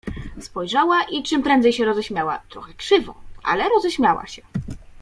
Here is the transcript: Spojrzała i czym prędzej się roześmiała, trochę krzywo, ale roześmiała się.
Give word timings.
Spojrzała 0.41 1.03
i 1.11 1.23
czym 1.23 1.43
prędzej 1.43 1.73
się 1.73 1.85
roześmiała, 1.85 2.41
trochę 2.49 2.73
krzywo, 2.73 3.15
ale 3.43 3.69
roześmiała 3.69 4.27
się. 4.27 4.41